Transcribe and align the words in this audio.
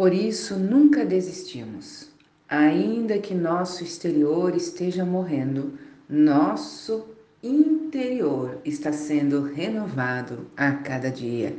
Por 0.00 0.14
isso 0.14 0.56
nunca 0.56 1.04
desistimos. 1.04 2.08
Ainda 2.48 3.18
que 3.18 3.34
nosso 3.34 3.84
exterior 3.84 4.56
esteja 4.56 5.04
morrendo, 5.04 5.74
nosso 6.08 7.04
interior 7.42 8.62
está 8.64 8.94
sendo 8.94 9.42
renovado 9.42 10.46
a 10.56 10.72
cada 10.72 11.10
dia. 11.10 11.54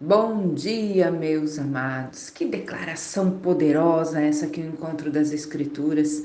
Bom 0.00 0.54
dia, 0.54 1.10
meus 1.10 1.58
amados. 1.58 2.30
Que 2.30 2.46
declaração 2.46 3.32
poderosa 3.40 4.18
essa 4.18 4.46
que 4.46 4.62
eu 4.62 4.66
encontro 4.66 5.12
das 5.12 5.30
Escrituras. 5.30 6.24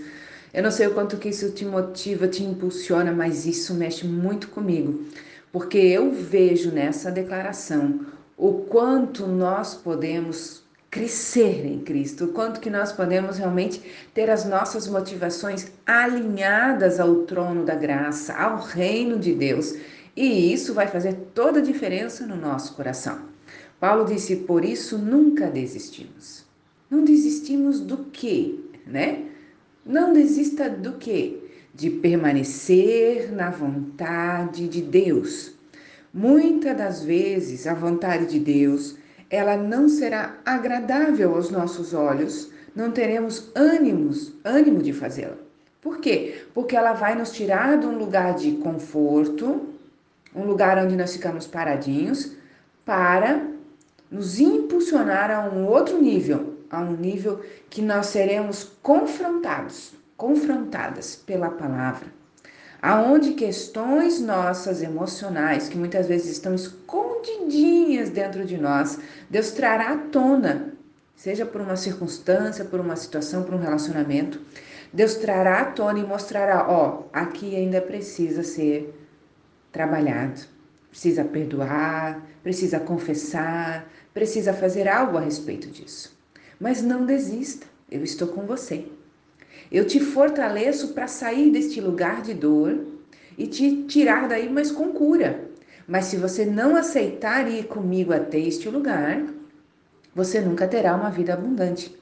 Eu 0.54 0.64
não 0.64 0.71
sei 0.71 0.88
o 0.88 0.94
quanto 0.94 1.18
que 1.18 1.28
isso 1.28 1.52
te 1.52 1.66
motiva, 1.66 2.26
te 2.26 2.41
impulsiona, 2.41 3.12
mas 3.12 3.46
isso 3.46 3.73
mexe 3.73 4.07
muito 4.07 4.48
comigo, 4.48 5.04
porque 5.52 5.78
eu 5.78 6.10
vejo 6.14 6.71
nessa 6.71 7.12
declaração 7.12 8.05
o 8.38 8.54
quanto 8.60 9.28
nós 9.28 9.76
podemos 9.76 10.69
crescer 10.89 11.66
em 11.66 11.79
Cristo, 11.79 12.25
o 12.25 12.28
quanto 12.29 12.60
que 12.60 12.70
nós 12.70 12.92
podemos 12.92 13.38
realmente 13.38 13.82
ter 14.14 14.29
as 14.29 14.46
nossas 14.46 14.88
motivações 14.88 15.71
alinhadas 15.86 17.00
ao 17.00 17.24
trono 17.24 17.64
da 17.64 17.75
graça, 17.75 18.34
ao 18.34 18.57
reino 18.57 19.20
de 19.20 19.34
Deus. 19.34 19.75
E 20.15 20.52
isso 20.52 20.74
vai 20.74 20.88
fazer 20.88 21.14
toda 21.34 21.60
a 21.60 21.64
diferença 21.64 22.25
no 22.25 22.36
nosso 22.36 22.74
coração. 22.75 23.20
Paulo 23.79 24.06
disse: 24.06 24.36
"Por 24.38 24.65
isso 24.65 24.98
nunca 24.98 25.48
desistimos". 25.48 26.46
Não 26.90 27.04
desistimos 27.04 27.79
do 27.79 28.06
quê, 28.06 28.56
né? 28.86 29.26
Não 29.86 30.12
desista 30.12 30.70
do 30.70 30.93
quê? 30.93 31.37
De 31.74 31.90
permanecer 31.90 33.31
na 33.31 33.52
vontade 33.52 34.67
de 34.67 34.81
Deus. 34.81 35.53
Muitas 36.12 36.76
das 36.76 37.03
vezes 37.03 37.67
a 37.67 37.76
vontade 37.76 38.26
de 38.26 38.40
Deus 38.40 38.98
ela 39.30 39.56
não 39.56 39.88
será 39.88 40.38
agradável 40.45 41.36
aos 41.36 41.50
nossos 41.50 41.94
olhos, 41.94 42.52
não 42.75 42.92
teremos 42.92 43.52
ânimos, 43.56 44.34
ânimo 44.44 44.81
de 44.81 44.94
fazê-la. 44.94 45.38
Por 45.81 46.00
quê? 46.00 46.44
Porque 46.54 46.76
ela 46.76 46.94
vai 46.94 47.16
nos 47.16 47.31
tirar 47.31 47.78
de 47.78 47.86
um 47.86 47.98
lugar 47.98 48.36
de 48.36 48.54
conforto, 48.54 49.67
um 50.36 50.44
lugar 50.44 50.78
onde 50.78 50.95
nós 50.95 51.14
ficamos 51.14 51.48
paradinhos, 51.48 52.36
para 52.86 53.45
nos 54.12 54.39
impulsionar 54.39 55.32
a 55.32 55.50
um 55.50 55.67
outro 55.67 56.02
nível, 56.02 56.56
a 56.70 56.82
um 56.82 56.94
nível 56.94 57.44
que 57.70 57.82
nós 57.82 58.08
seremos 58.08 58.72
confrontados, 58.82 59.94
confrontadas 60.17 61.16
pela 61.16 61.50
palavra. 61.50 62.19
Aonde 62.82 63.34
questões 63.34 64.22
nossas 64.22 64.82
emocionais, 64.82 65.68
que 65.68 65.78
muitas 65.78 66.08
vezes 66.08 66.32
estão 66.32 66.56
escondidinhas 66.56 68.10
dentro 68.10 68.46
de 68.46 68.58
nós, 68.58 68.98
Deus 69.30 69.52
trará 69.52 69.92
à 69.92 69.98
tona, 69.98 70.74
seja 71.14 71.46
por 71.46 71.60
uma 71.60 71.76
circunstância, 71.76 72.64
por 72.64 72.80
uma 72.80 72.96
situação, 72.96 73.44
por 73.44 73.54
um 73.54 73.60
relacionamento. 73.60 74.40
Deus 74.94 75.16
trará 75.16 75.60
à 75.60 75.66
tona 75.66 76.00
e 76.00 76.06
mostrará: 76.06 76.66
ó, 76.70 77.04
aqui 77.12 77.54
ainda 77.54 77.82
precisa 77.82 78.44
ser 78.44 78.96
trabalhado, 79.74 80.40
precisa 80.90 81.26
perdoar, 81.26 82.26
precisa 82.42 82.80
confessar, 82.80 83.90
precisa 84.14 84.54
fazer 84.54 84.88
algo 84.88 85.18
a 85.18 85.22
respeito 85.22 85.68
disso. 85.68 86.18
Mas 86.58 86.82
não 86.82 87.06
desista, 87.06 87.68
eu 87.92 88.04
estou 88.04 88.30
com 88.30 88.46
você. 88.46 88.86
Eu 89.72 89.86
te 89.86 90.00
fortaleço 90.00 90.90
para 90.90 91.08
sair 91.08 91.52
deste 91.52 91.80
lugar 91.80 92.22
de 92.22 92.34
dor 92.34 92.80
e 93.38 93.48
te 93.48 93.84
tirar 93.84 94.28
daí, 94.28 94.50
mas 94.50 94.72
com 94.72 94.90
cura. 94.90 95.50
Mas 95.88 96.06
se 96.06 96.18
você 96.18 96.46
não 96.46 96.76
aceitar 96.76 97.50
ir 97.50 97.66
comigo 97.66 98.14
até 98.14 98.40
este 98.40 98.70
lugar, 98.70 99.24
você 100.14 100.42
nunca 100.42 100.68
terá 100.68 100.96
uma 100.96 101.10
vida 101.10 101.34
abundante. 101.34 101.98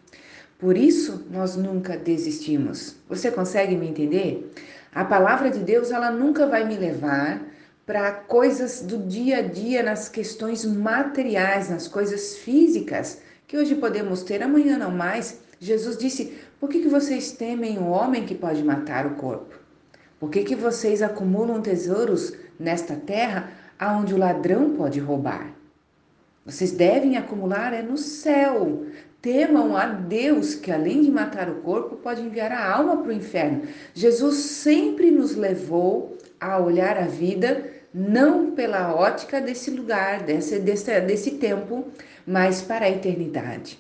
Por 0.59 0.75
isso, 0.75 1.25
nós 1.29 1.55
nunca 1.55 1.95
desistimos. 1.95 2.95
Você 3.07 3.29
consegue 3.29 3.75
me 3.75 3.87
entender? 3.87 4.51
A 4.93 5.05
palavra 5.05 5.51
de 5.51 5.59
Deus, 5.59 5.91
ela 5.91 6.09
nunca 6.09 6.47
vai 6.47 6.65
me 6.65 6.75
levar 6.75 7.41
para 7.85 8.11
coisas 8.11 8.81
do 8.81 8.97
dia 8.97 9.37
a 9.37 9.41
dia, 9.41 9.83
nas 9.83 10.09
questões 10.09 10.65
materiais, 10.65 11.69
nas 11.69 11.87
coisas 11.87 12.37
físicas, 12.37 13.21
que 13.47 13.55
hoje 13.55 13.75
podemos 13.75 14.23
ter, 14.23 14.41
amanhã 14.41 14.77
não 14.77 14.91
mais. 14.91 15.39
Jesus 15.59 15.97
disse: 15.97 16.37
Por 16.59 16.69
que, 16.69 16.81
que 16.81 16.89
vocês 16.89 17.31
temem 17.31 17.77
o 17.77 17.87
homem 17.87 18.25
que 18.25 18.35
pode 18.35 18.63
matar 18.63 19.05
o 19.05 19.15
corpo? 19.15 19.55
Por 20.19 20.29
que, 20.29 20.43
que 20.43 20.55
vocês 20.55 21.01
acumulam 21.01 21.61
tesouros 21.61 22.33
nesta 22.59 22.95
terra 22.95 23.51
aonde 23.77 24.13
o 24.13 24.17
ladrão 24.17 24.71
pode 24.71 24.99
roubar. 24.99 25.53
Vocês 26.45 26.71
devem 26.71 27.17
acumular 27.17 27.73
é 27.73 27.81
no 27.81 27.97
céu. 27.97 28.85
Temam 29.21 29.75
a 29.75 29.87
Deus, 29.87 30.55
que 30.55 30.71
além 30.71 31.01
de 31.01 31.11
matar 31.11 31.49
o 31.49 31.55
corpo, 31.61 31.97
pode 31.97 32.21
enviar 32.21 32.51
a 32.51 32.71
alma 32.71 32.97
para 32.97 33.09
o 33.09 33.13
inferno. 33.13 33.63
Jesus 33.93 34.35
sempre 34.37 35.11
nos 35.11 35.35
levou 35.35 36.17
a 36.39 36.57
olhar 36.59 36.97
a 36.97 37.07
vida 37.07 37.69
não 37.93 38.51
pela 38.51 38.93
ótica 38.93 39.41
desse 39.41 39.71
lugar, 39.71 40.23
desse, 40.23 40.59
desse, 40.59 41.01
desse 41.01 41.31
tempo, 41.31 41.87
mas 42.25 42.61
para 42.61 42.85
a 42.85 42.89
eternidade. 42.89 43.79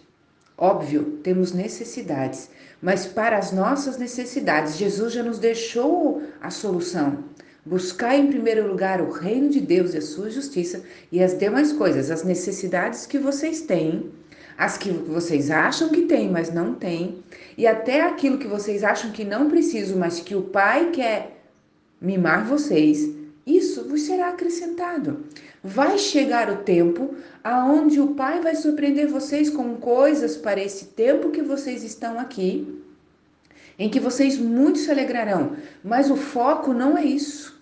Óbvio, 0.57 1.19
temos 1.21 1.51
necessidades, 1.51 2.49
mas 2.81 3.05
para 3.05 3.37
as 3.37 3.51
nossas 3.51 3.97
necessidades, 3.97 4.75
Jesus 4.75 5.13
já 5.13 5.21
nos 5.21 5.37
deixou 5.37 6.23
a 6.41 6.49
solução. 6.49 7.25
Buscar 7.63 8.15
em 8.15 8.27
primeiro 8.27 8.67
lugar 8.67 8.99
o 8.99 9.11
reino 9.11 9.49
de 9.49 9.61
Deus 9.61 9.93
e 9.93 9.97
a 9.97 10.01
sua 10.01 10.31
justiça 10.31 10.81
e 11.11 11.21
as 11.21 11.37
demais 11.37 11.71
coisas, 11.73 12.09
as 12.09 12.23
necessidades 12.23 13.05
que 13.05 13.19
vocês 13.19 13.61
têm, 13.61 14.09
as 14.57 14.79
que 14.79 14.89
vocês 14.89 15.51
acham 15.51 15.89
que 15.89 16.03
têm, 16.03 16.31
mas 16.31 16.51
não 16.51 16.73
têm, 16.73 17.23
e 17.55 17.67
até 17.67 18.01
aquilo 18.01 18.39
que 18.39 18.47
vocês 18.47 18.83
acham 18.83 19.11
que 19.11 19.23
não 19.23 19.49
precisam, 19.49 19.99
mas 19.99 20.19
que 20.19 20.33
o 20.33 20.41
Pai 20.41 20.89
quer 20.89 21.37
mimar 22.01 22.47
vocês, 22.47 23.07
isso 23.45 23.87
vos 23.87 24.01
será 24.01 24.29
acrescentado. 24.29 25.23
Vai 25.63 25.97
chegar 25.97 26.49
o 26.49 26.57
tempo 26.57 27.15
aonde 27.43 27.99
o 27.99 28.13
Pai 28.13 28.41
vai 28.41 28.55
surpreender 28.55 29.07
vocês 29.07 29.49
com 29.49 29.75
coisas 29.75 30.37
para 30.37 30.61
esse 30.61 30.85
tempo 30.87 31.31
que 31.31 31.41
vocês 31.41 31.83
estão 31.83 32.19
aqui, 32.19 32.81
em 33.79 33.89
que 33.89 33.99
vocês 33.99 34.37
muito 34.37 34.79
se 34.79 34.89
alegrarão, 34.91 35.55
mas 35.83 36.09
o 36.09 36.15
foco 36.15 36.73
não 36.73 36.97
é 36.97 37.03
isso. 37.03 37.57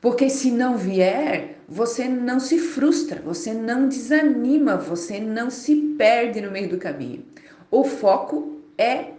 Porque 0.00 0.28
se 0.28 0.50
não 0.50 0.76
vier, 0.76 1.58
você 1.68 2.06
não 2.08 2.38
se 2.38 2.58
frustra, 2.58 3.20
você 3.20 3.52
não 3.52 3.88
desanima, 3.88 4.76
você 4.76 5.18
não 5.18 5.50
se 5.50 5.74
perde 5.98 6.40
no 6.40 6.50
meio 6.50 6.68
do 6.68 6.78
caminho. 6.78 7.24
O 7.70 7.82
foco 7.82 8.60
é 8.78 9.12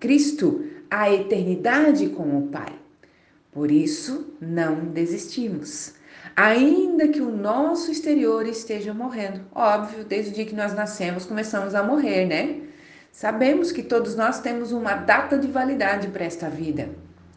Cristo, 0.00 0.64
a 0.90 1.12
eternidade 1.12 2.08
com 2.08 2.38
o 2.38 2.48
Pai. 2.48 2.72
Por 3.52 3.70
isso, 3.70 4.34
não 4.40 4.86
desistimos. 4.86 5.94
Ainda 6.36 7.06
que 7.06 7.20
o 7.20 7.30
nosso 7.30 7.92
exterior 7.92 8.44
esteja 8.46 8.92
morrendo, 8.92 9.42
óbvio, 9.54 10.04
desde 10.04 10.32
o 10.32 10.34
dia 10.34 10.44
que 10.44 10.54
nós 10.54 10.74
nascemos, 10.74 11.24
começamos 11.24 11.74
a 11.74 11.82
morrer, 11.82 12.26
né? 12.26 12.60
Sabemos 13.12 13.70
que 13.70 13.84
todos 13.84 14.16
nós 14.16 14.40
temos 14.40 14.72
uma 14.72 14.94
data 14.94 15.38
de 15.38 15.46
validade 15.46 16.08
para 16.08 16.24
esta 16.24 16.50
vida. 16.50 16.88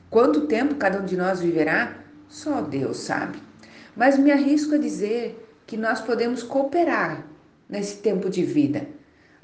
Quanto 0.09 0.47
tempo 0.47 0.75
cada 0.75 0.99
um 0.99 1.05
de 1.05 1.15
nós 1.15 1.39
viverá? 1.39 1.95
Só 2.27 2.61
Deus 2.61 2.97
sabe. 2.97 3.37
Mas 3.95 4.17
me 4.17 4.31
arrisco 4.31 4.73
a 4.73 4.79
dizer 4.79 5.47
que 5.67 5.77
nós 5.77 6.01
podemos 6.01 6.41
cooperar 6.41 7.23
nesse 7.69 7.97
tempo 7.97 8.31
de 8.31 8.43
vida. 8.43 8.87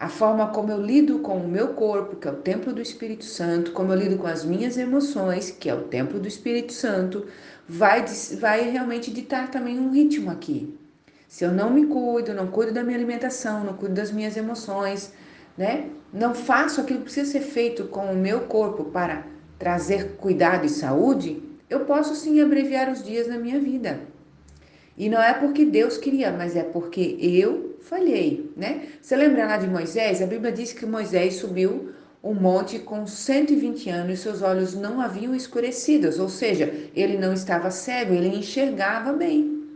A 0.04 0.10
forma 0.10 0.48
como 0.48 0.70
eu 0.70 0.82
lido 0.82 1.20
com 1.20 1.38
o 1.38 1.48
meu 1.48 1.70
corpo, 1.70 2.18
que 2.18 2.28
é 2.28 2.32
o 2.32 2.36
templo 2.36 2.74
do 2.74 2.82
Espírito 2.82 3.24
Santo, 3.24 3.72
como 3.72 3.94
eu 3.94 3.98
lido 3.98 4.18
com 4.18 4.28
as 4.28 4.44
minhas 4.44 4.78
emoções, 4.78 5.50
que 5.50 5.70
é 5.70 5.74
o 5.74 5.84
templo 5.84 6.20
do 6.20 6.28
Espírito 6.28 6.74
Santo, 6.74 7.26
vai, 7.66 8.04
vai 8.38 8.70
realmente 8.70 9.10
ditar 9.10 9.50
também 9.50 9.80
um 9.80 9.92
ritmo 9.92 10.30
aqui. 10.30 10.78
Se 11.26 11.46
eu 11.46 11.54
não 11.54 11.70
me 11.70 11.86
cuido, 11.86 12.34
não 12.34 12.48
cuido 12.48 12.74
da 12.74 12.84
minha 12.84 12.98
alimentação, 12.98 13.64
não 13.64 13.76
cuido 13.76 13.96
das 13.96 14.12
minhas 14.12 14.36
emoções, 14.36 15.14
né? 15.58 15.88
Não 16.12 16.36
faço 16.36 16.82
aquilo 16.82 17.00
que 17.00 17.06
precisa 17.06 17.32
ser 17.32 17.40
feito 17.40 17.86
com 17.86 18.08
o 18.08 18.18
meu 18.18 18.42
corpo 18.42 18.84
para 18.84 19.26
trazer 19.58 20.18
cuidado 20.18 20.66
e 20.66 20.70
saúde, 20.70 21.42
eu 21.70 21.86
posso 21.86 22.14
sim 22.14 22.42
abreviar 22.42 22.92
os 22.92 23.02
dias 23.02 23.30
na 23.30 23.38
minha 23.38 23.58
vida. 23.58 24.02
E 24.98 25.08
não 25.08 25.22
é 25.22 25.34
porque 25.34 25.64
Deus 25.64 25.96
queria, 25.96 26.30
mas 26.30 26.58
é 26.58 26.64
porque 26.64 27.18
eu 27.22 27.78
falhei, 27.82 28.52
né? 28.56 28.88
Você 29.14 29.18
lembra 29.18 29.46
lá 29.46 29.58
de 29.58 29.68
Moisés? 29.68 30.24
A 30.24 30.26
Bíblia 30.26 30.52
diz 30.52 30.74
que 30.74 30.88
Moisés 30.88 31.36
subiu 31.36 31.92
um 32.24 32.34
monte 32.34 32.80
com 32.80 33.06
120 33.06 33.88
anos 33.92 34.18
e 34.18 34.24
seus 34.24 34.42
olhos 34.42 34.74
não 34.74 35.00
haviam 35.00 35.36
escurecidos, 35.36 36.18
ou 36.18 36.28
seja, 36.28 36.74
ele 36.96 37.16
não 37.16 37.32
estava 37.32 37.70
cego, 37.70 38.12
ele 38.12 38.30
enxergava 38.30 39.14
bem. 39.14 39.70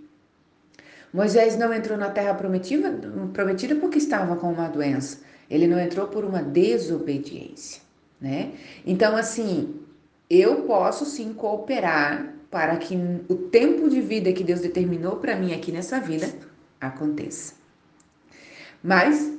Moisés 1.14 1.56
não 1.56 1.72
entrou 1.72 2.00
na 2.00 2.10
terra 2.10 2.34
prometida, 2.34 2.92
prometida 3.32 3.76
porque 3.76 4.00
estava 4.00 4.36
com 4.38 4.52
uma 4.52 4.70
doença. 4.70 5.20
Ele 5.48 5.68
não 5.68 5.80
entrou 5.80 6.08
por 6.08 6.26
uma 6.26 6.42
desobediência, 6.42 7.84
né? 8.20 8.54
Então, 8.88 9.16
assim, 9.16 9.76
eu 10.28 10.64
posso 10.64 11.06
sim 11.06 11.32
cooperar 11.32 12.34
para 12.50 12.76
que 12.78 12.98
o 13.30 13.36
tempo 13.36 13.88
de 13.88 14.02
vida 14.02 14.34
que 14.34 14.44
Deus 14.44 14.62
determinou 14.62 15.18
para 15.18 15.36
mim 15.36 15.54
aqui 15.54 15.72
nessa 15.72 16.00
vida 16.00 16.28
aconteça. 16.82 17.57
Mas 18.88 19.34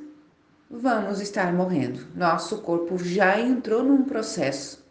vamos 0.70 1.22
estar 1.22 1.54
morrendo. 1.54 2.06
Nosso 2.14 2.58
corpo 2.58 2.98
já 2.98 3.40
entrou 3.40 3.82
num 3.82 4.04
processo 4.04 4.84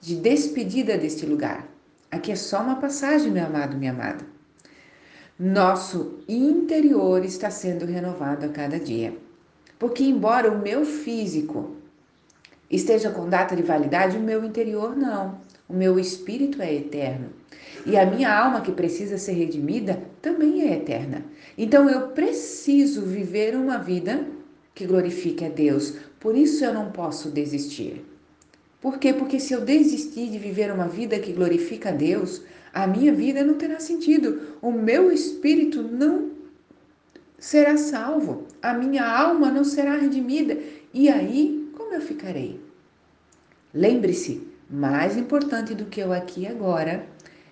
de 0.00 0.16
despedida 0.16 0.98
deste 0.98 1.24
lugar. 1.24 1.64
Aqui 2.10 2.32
é 2.32 2.34
só 2.34 2.60
uma 2.60 2.80
passagem, 2.80 3.30
meu 3.30 3.46
amado, 3.46 3.76
minha 3.76 3.92
amada. 3.92 4.26
Nosso 5.38 6.18
interior 6.28 7.24
está 7.24 7.50
sendo 7.50 7.86
renovado 7.86 8.46
a 8.46 8.48
cada 8.48 8.80
dia. 8.80 9.16
Porque, 9.78 10.02
embora 10.02 10.50
o 10.50 10.58
meu 10.58 10.84
físico 10.84 11.76
esteja 12.68 13.12
com 13.12 13.28
data 13.28 13.54
de 13.54 13.62
validade, 13.62 14.16
o 14.16 14.20
meu 14.20 14.44
interior 14.44 14.96
não. 14.96 15.38
O 15.68 15.74
meu 15.74 15.98
espírito 15.98 16.62
é 16.62 16.74
eterno. 16.74 17.28
E 17.84 17.96
a 17.96 18.06
minha 18.06 18.34
alma, 18.34 18.62
que 18.62 18.72
precisa 18.72 19.18
ser 19.18 19.32
redimida, 19.32 20.02
também 20.22 20.62
é 20.62 20.76
eterna. 20.76 21.24
Então 21.56 21.88
eu 21.88 22.08
preciso 22.08 23.02
viver 23.02 23.54
uma 23.54 23.78
vida 23.78 24.26
que 24.74 24.86
glorifique 24.86 25.44
a 25.44 25.48
Deus. 25.48 25.96
Por 26.18 26.36
isso 26.36 26.64
eu 26.64 26.72
não 26.72 26.90
posso 26.90 27.30
desistir. 27.30 28.04
Por 28.80 28.98
quê? 28.98 29.12
Porque 29.12 29.38
se 29.38 29.52
eu 29.52 29.60
desistir 29.60 30.30
de 30.30 30.38
viver 30.38 30.72
uma 30.72 30.88
vida 30.88 31.18
que 31.18 31.32
glorifica 31.32 31.90
a 31.90 31.92
Deus, 31.92 32.42
a 32.72 32.86
minha 32.86 33.12
vida 33.12 33.44
não 33.44 33.54
terá 33.54 33.78
sentido. 33.80 34.56
O 34.62 34.70
meu 34.70 35.10
espírito 35.12 35.82
não 35.82 36.30
será 37.38 37.76
salvo. 37.76 38.44
A 38.62 38.72
minha 38.72 39.04
alma 39.04 39.50
não 39.50 39.64
será 39.64 39.96
redimida. 39.96 40.56
E 40.94 41.08
aí, 41.08 41.68
como 41.76 41.92
eu 41.92 42.00
ficarei? 42.00 42.60
Lembre-se, 43.74 44.47
mais 44.70 45.16
importante 45.16 45.74
do 45.74 45.86
que 45.86 46.00
eu 46.00 46.12
aqui 46.12 46.46
agora 46.46 47.06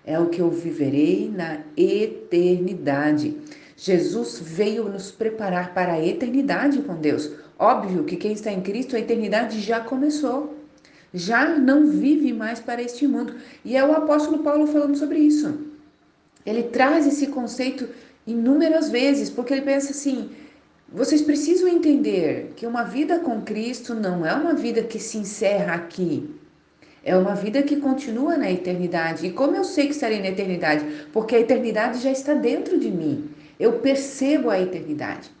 é 0.05 0.19
o 0.19 0.29
que 0.29 0.39
eu 0.39 0.49
viverei 0.49 1.29
na 1.33 1.59
eternidade. 1.75 3.37
Jesus 3.75 4.39
veio 4.41 4.85
nos 4.89 5.11
preparar 5.11 5.73
para 5.73 5.93
a 5.93 6.05
eternidade 6.05 6.81
com 6.81 6.95
Deus. 6.95 7.31
Óbvio 7.59 8.03
que 8.03 8.15
quem 8.15 8.33
está 8.33 8.51
em 8.51 8.61
Cristo, 8.61 8.95
a 8.95 8.99
eternidade 8.99 9.59
já 9.59 9.79
começou. 9.79 10.55
Já 11.13 11.57
não 11.57 11.87
vive 11.87 12.31
mais 12.33 12.59
para 12.59 12.81
este 12.81 13.07
mundo. 13.07 13.35
E 13.65 13.75
é 13.75 13.85
o 13.85 13.93
apóstolo 13.93 14.43
Paulo 14.43 14.67
falando 14.67 14.97
sobre 14.97 15.17
isso. 15.19 15.67
Ele 16.45 16.63
traz 16.63 17.07
esse 17.07 17.27
conceito 17.27 17.89
inúmeras 18.25 18.89
vezes, 18.89 19.29
porque 19.29 19.53
ele 19.53 19.63
pensa 19.63 19.91
assim: 19.91 20.29
vocês 20.89 21.21
precisam 21.21 21.67
entender 21.67 22.53
que 22.55 22.65
uma 22.65 22.83
vida 22.83 23.19
com 23.19 23.41
Cristo 23.41 23.93
não 23.93 24.25
é 24.25 24.33
uma 24.33 24.53
vida 24.53 24.83
que 24.83 24.99
se 24.99 25.17
encerra 25.17 25.73
aqui. 25.73 26.29
É 27.07 27.15
uma 27.15 27.35
vida 27.35 27.63
que 27.63 27.77
continua 27.77 28.35
na 28.35 28.51
eternidade. 28.51 29.27
E 29.27 29.31
como 29.31 29.55
eu 29.55 29.63
sei 29.63 29.85
que 29.85 29.93
estarei 29.93 30.19
na 30.19 30.27
eternidade? 30.27 31.07
Porque 31.13 31.37
a 31.37 31.39
eternidade 31.39 32.01
já 32.01 32.11
está 32.11 32.33
dentro 32.33 32.77
de 32.77 32.91
mim. 32.91 33.29
Eu 33.57 33.79
percebo 33.79 34.49
a 34.49 34.59
eternidade. 34.59 35.31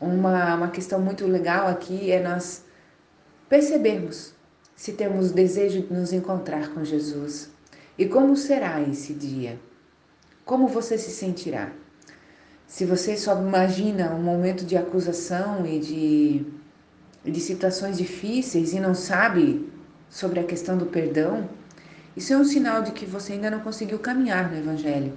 Uma, 0.00 0.56
uma 0.56 0.70
questão 0.72 1.00
muito 1.00 1.24
legal 1.24 1.68
aqui 1.68 2.10
é 2.10 2.20
nós 2.20 2.64
percebermos 3.48 4.34
se 4.74 4.94
temos 4.94 5.30
desejo 5.30 5.82
de 5.82 5.94
nos 5.94 6.12
encontrar 6.12 6.70
com 6.74 6.84
Jesus. 6.84 7.48
E 7.96 8.04
como 8.06 8.36
será 8.36 8.82
esse 8.82 9.14
dia? 9.14 9.60
Como 10.44 10.66
você 10.66 10.98
se 10.98 11.12
sentirá? 11.12 11.70
Se 12.66 12.84
você 12.84 13.16
só 13.16 13.40
imagina 13.40 14.12
um 14.12 14.22
momento 14.24 14.64
de 14.64 14.76
acusação 14.76 15.64
e 15.64 15.78
de, 15.78 16.46
de 17.24 17.38
situações 17.38 17.98
difíceis 17.98 18.72
e 18.72 18.80
não 18.80 18.96
sabe 18.96 19.70
sobre 20.12 20.38
a 20.38 20.44
questão 20.44 20.76
do 20.76 20.84
perdão, 20.84 21.48
isso 22.14 22.34
é 22.34 22.36
um 22.36 22.44
sinal 22.44 22.82
de 22.82 22.92
que 22.92 23.06
você 23.06 23.32
ainda 23.32 23.50
não 23.50 23.60
conseguiu 23.60 23.98
caminhar 23.98 24.52
no 24.52 24.58
Evangelho. 24.58 25.14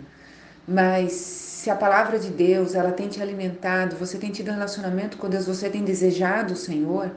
Mas 0.66 1.12
se 1.12 1.70
a 1.70 1.76
palavra 1.76 2.18
de 2.18 2.30
Deus 2.30 2.74
ela 2.74 2.92
tem 2.94 3.10
te 3.10 3.22
alimentado, 3.22 3.98
você 3.98 4.18
tem 4.18 4.32
tido 4.32 4.52
relacionamento 4.52 5.18
com 5.18 5.30
Deus, 5.30 5.46
você 5.46 5.70
tem 5.70 5.84
desejado 5.84 6.54
o 6.54 6.56
Senhor, 6.56 7.12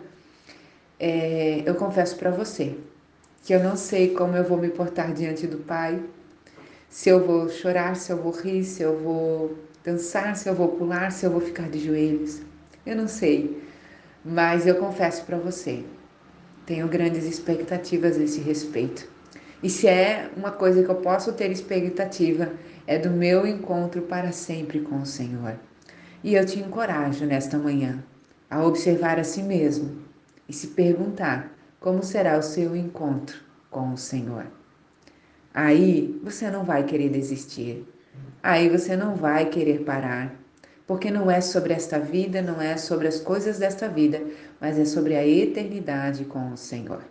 é, 0.98 1.62
eu 1.64 1.76
confesso 1.76 2.16
para 2.16 2.30
você 2.30 2.76
que 3.44 3.54
eu 3.54 3.62
não 3.62 3.76
sei 3.76 4.12
como 4.12 4.36
eu 4.36 4.42
vou 4.42 4.58
me 4.58 4.68
portar 4.68 5.12
diante 5.14 5.46
do 5.46 5.58
Pai, 5.58 6.02
se 6.90 7.08
eu 7.08 7.24
vou 7.24 7.48
chorar, 7.48 7.94
se 7.94 8.10
eu 8.10 8.16
vou 8.16 8.32
rir, 8.32 8.64
se 8.64 8.82
eu 8.82 8.98
vou 8.98 9.56
dançar, 9.84 10.34
se 10.36 10.48
eu 10.48 10.54
vou 10.54 10.68
pular, 10.68 11.12
se 11.12 11.24
eu 11.24 11.30
vou 11.30 11.40
ficar 11.40 11.68
de 11.70 11.78
joelhos. 11.78 12.40
Eu 12.84 12.96
não 12.96 13.06
sei, 13.06 13.62
mas 14.24 14.66
eu 14.66 14.74
confesso 14.74 15.24
para 15.24 15.38
você, 15.38 15.84
tenho 16.68 16.86
grandes 16.86 17.24
expectativas 17.24 18.18
a 18.18 18.22
esse 18.22 18.40
respeito. 18.40 19.08
E 19.62 19.70
se 19.70 19.88
é 19.88 20.30
uma 20.36 20.50
coisa 20.50 20.82
que 20.82 20.90
eu 20.90 20.96
posso 20.96 21.32
ter 21.32 21.50
expectativa, 21.50 22.52
é 22.86 22.98
do 22.98 23.08
meu 23.08 23.46
encontro 23.46 24.02
para 24.02 24.32
sempre 24.32 24.80
com 24.80 25.00
o 25.00 25.06
Senhor. 25.06 25.58
E 26.22 26.34
eu 26.34 26.44
te 26.44 26.58
encorajo 26.58 27.24
nesta 27.24 27.56
manhã 27.56 28.04
a 28.50 28.62
observar 28.62 29.18
a 29.18 29.24
si 29.24 29.42
mesmo 29.42 30.02
e 30.46 30.52
se 30.52 30.66
perguntar 30.68 31.56
como 31.80 32.02
será 32.02 32.36
o 32.36 32.42
seu 32.42 32.76
encontro 32.76 33.38
com 33.70 33.94
o 33.94 33.96
Senhor. 33.96 34.46
Aí 35.54 36.20
você 36.22 36.50
não 36.50 36.64
vai 36.64 36.84
querer 36.84 37.08
desistir, 37.08 37.88
aí 38.42 38.68
você 38.68 38.94
não 38.94 39.16
vai 39.16 39.46
querer 39.46 39.84
parar, 39.84 40.37
porque 40.88 41.10
não 41.10 41.30
é 41.30 41.42
sobre 41.42 41.74
esta 41.74 41.98
vida, 41.98 42.40
não 42.40 42.62
é 42.62 42.78
sobre 42.78 43.06
as 43.06 43.20
coisas 43.20 43.58
desta 43.58 43.86
vida, 43.86 44.22
mas 44.58 44.78
é 44.78 44.86
sobre 44.86 45.14
a 45.14 45.24
eternidade 45.24 46.24
com 46.24 46.50
o 46.50 46.56
Senhor. 46.56 47.02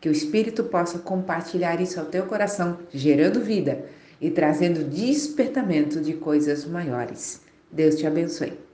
Que 0.00 0.08
o 0.08 0.12
Espírito 0.12 0.64
possa 0.64 0.98
compartilhar 0.98 1.78
isso 1.78 2.00
ao 2.00 2.06
teu 2.06 2.24
coração, 2.24 2.78
gerando 2.92 3.38
vida 3.38 3.84
e 4.18 4.30
trazendo 4.30 4.82
despertamento 4.82 6.00
de 6.00 6.14
coisas 6.14 6.64
maiores. 6.64 7.42
Deus 7.70 7.96
te 7.96 8.06
abençoe. 8.06 8.65